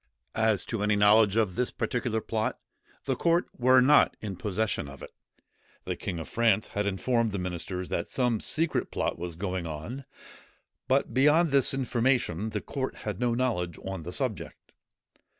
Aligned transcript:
As 0.33 0.65
to 0.65 0.81
any 0.81 0.95
knowledge 0.95 1.35
of 1.35 1.53
this 1.53 1.69
particular 1.69 2.21
plot, 2.21 2.57
the 3.05 3.15
court 3.15 3.45
were 3.55 3.81
not 3.81 4.17
in 4.19 4.35
possession 4.35 4.87
of 4.87 5.03
it. 5.03 5.11
The 5.85 5.95
king 5.95 6.17
of 6.17 6.27
France 6.27 6.69
had 6.69 6.87
informed 6.87 7.31
the 7.31 7.37
ministers 7.37 7.89
that 7.89 8.07
some 8.07 8.39
secret 8.39 8.89
plot 8.89 9.19
was 9.19 9.35
going 9.35 9.67
on; 9.67 10.05
but 10.87 11.13
beyond 11.13 11.51
this 11.51 11.71
information 11.71 12.49
the 12.49 12.61
court 12.61 12.95
had 13.05 13.19
no 13.19 13.35
knowledge 13.35 13.77
on 13.85 14.01
the 14.01 14.11
subject. 14.11 14.71